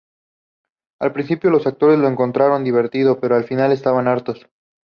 Al 0.99 1.13
principio 1.13 1.51
los 1.51 1.67
actores 1.67 1.99
lo 1.99 2.07
encontraron 2.07 2.63
divertido, 2.63 3.19
pero 3.19 3.35
al 3.35 3.43
final 3.43 3.71
estaban 3.71 4.07
hartos. 4.07 4.47